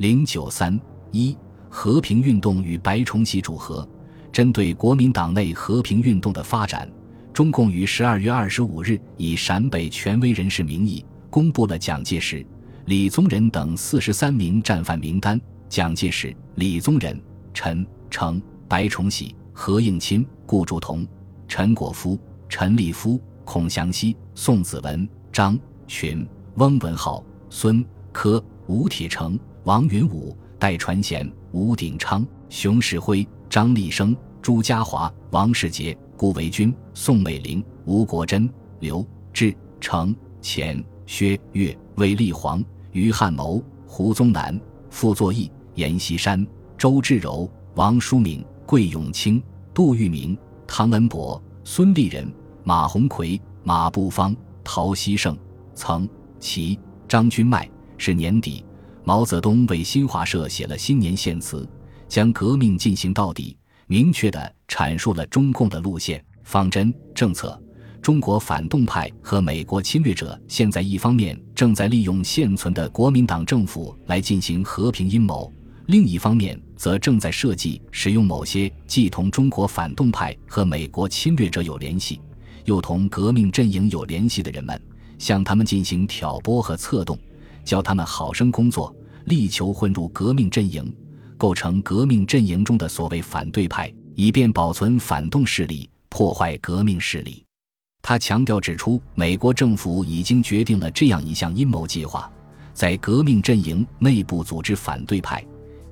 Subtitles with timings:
[0.00, 0.80] 零九三
[1.12, 1.36] 一
[1.68, 3.86] 和平运动与白崇禧主和。
[4.32, 6.90] 针对国民党内和平运动的发展，
[7.34, 12.46] 中共于十二月二十五日以陕北权威人士名义公布了蒋介石、
[12.86, 15.38] 李宗仁等四十三名战犯名单。
[15.68, 17.22] 蒋介石、李宗仁、
[17.52, 21.06] 陈诚、白崇禧、何应钦、顾祝同、
[21.46, 38.48] 陈果夫、陈立夫、孔祥熙、宋子文、张群、翁文灏、孙科、吴铁城、王云武、戴传贤、吴鼎昌、熊式辉、张立生、朱家骅、王世杰、顾维钧、宋美龄、吴国桢、
[38.80, 44.58] 刘志成、钱薛岳、魏立煌、于汉谋、胡宗南、
[44.90, 45.50] 傅作义。
[45.76, 46.44] 阎锡山、
[46.76, 49.42] 周至柔、王叔铭、桂永清、
[49.72, 52.30] 杜聿明、唐恩伯、孙立人、
[52.64, 55.38] 马鸿逵、马步芳、陶希圣、
[55.74, 56.06] 曾
[56.38, 57.70] 其、张君迈。
[58.00, 58.64] 是年底，
[59.04, 61.68] 毛泽东为新华社写了新年献词，
[62.08, 67.60] 将革命进行到底，明确地阐述了中共的路线、方针、政策。
[68.02, 75.52] 中国反动派和美国侵略者现在一方面正在利用现存的国民党政府来进行和平阴谋。
[75.86, 82.20] 另一方面，则正在设计使用某些既同中国反动派和美国侵略者有联系，
[82.64, 84.80] 又同革命阵营有联系的人们，
[85.18, 87.18] 向他们进行挑拨和策动，
[87.70, 88.92] 教他们好生工作，
[89.26, 90.92] 力求混入革命阵营，
[91.38, 97.44] 构成革命阵营中的所谓反对派，以便保存反动势力，破坏革命势力。
[98.02, 102.28] 他强调指出，美国政府已经决定了这样一项阴谋计划，
[102.74, 105.40] 在革命阵营内部组织反对派。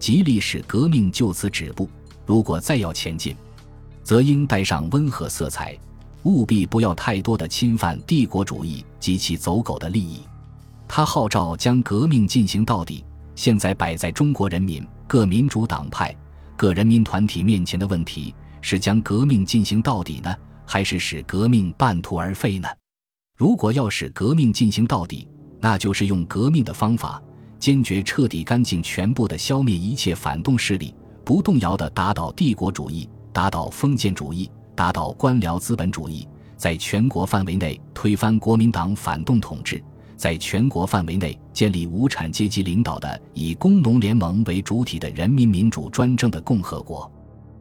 [0.00, 1.88] 极力使革命就此止步。
[2.26, 3.36] 如果再要前进，
[4.02, 5.78] 则应带上温和色彩，
[6.24, 10.22] 务必不要太多的侵犯帝国主义及其走狗的利益。
[10.98, 13.04] 他号召将革命进行到底。
[13.36, 16.12] 现在摆在中国人民各民主党派、
[16.56, 20.34] 各人民团体面前的问题是：将革命进行到底呢，
[20.66, 22.66] 还是使革命半途而废呢？
[23.36, 25.28] 如果要使革命进行到底，
[25.60, 27.22] 那就是用革命的方法。
[27.60, 30.92] 坚决彻底干净全部的消灭一切反动势力，
[31.24, 36.26] 不动摇的打倒帝国主义，打倒封建主义，打倒官僚资本主义，
[36.56, 39.80] 在全国范围内推翻国民党反动统治，
[40.18, 47.10] 在全国范围内建立无产阶级领导的以工农联盟为主体的人民民主专政的共和国。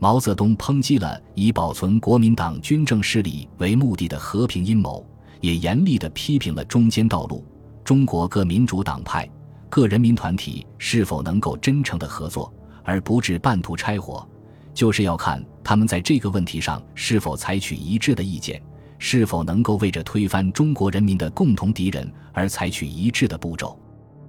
[0.00, 5.06] 毛泽东抨击了以保存国民党军政势力为目的的和平阴谋，
[5.40, 7.44] 也严厉地批评了中间道路。
[7.84, 9.28] 中国各民主党派。
[9.70, 12.50] 各人民团体是否能够真诚的合作，
[12.82, 14.26] 而不致半途拆伙，
[14.72, 18.62] 就是要看他们在这个问题上是否采取一致的意见，
[18.98, 23.78] 是否能够为着推翻中国人民的共同敌人而采取一致的步骤。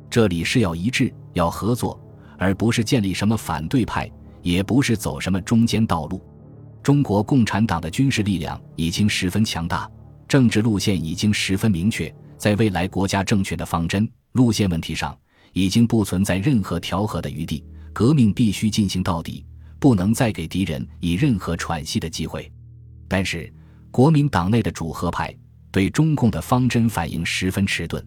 [0.10, 2.00] 这里是要一致，要合作，
[2.38, 4.10] 而不是建立什么反对派，
[4.42, 6.22] 也不是走什么中间道路。
[6.82, 9.90] 中国共产党的军事力量已经十分强大，
[10.28, 15.18] 政治路线已经十分明确，在未来国家政权的方针路线问题上。
[15.54, 19.44] 已经不存在任何调和的余地，革命必须进行到底，
[19.80, 22.50] 不能再给敌人以任何喘息的机会。
[23.08, 23.52] 但是，
[23.92, 25.36] 国民党内的主和派
[25.72, 28.06] 对中共的方针反应十分迟钝，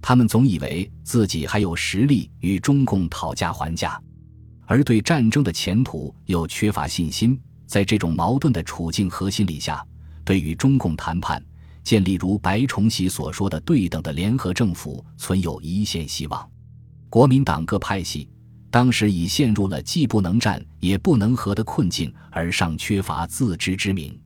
[0.00, 4.00] 他们总以为自己还有实力与中共讨价还价，
[4.66, 7.40] 而对战争的前途又缺乏信心。
[7.66, 9.82] 在这种矛盾的处境和心理下，
[10.24, 11.42] 对与中共谈判、
[11.82, 16.50] 建立如白崇禧所说的对等的联合政府，存有一线希望。
[17.08, 18.28] 国民党各派系
[18.70, 24.18] 当时已陷入了既不能战也不能和的困境，而尚缺乏自知之明。